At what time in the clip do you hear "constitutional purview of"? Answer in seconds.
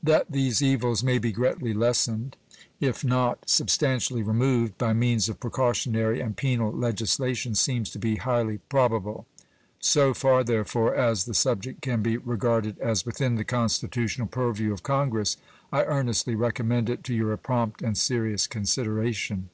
13.44-14.84